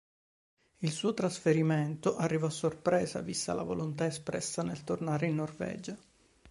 Il 0.79 0.89
suo 0.89 1.13
trasferimento 1.13 2.15
arrivò 2.17 2.47
a 2.47 2.49
sorpresa, 2.49 3.21
vista 3.21 3.53
la 3.53 3.61
volontà 3.61 4.07
espressa 4.07 4.63
di 4.63 4.83
tornare 4.83 5.27
in 5.27 5.35
Norvegia. 5.35 5.95